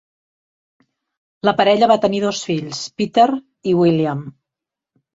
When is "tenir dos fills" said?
2.07-2.83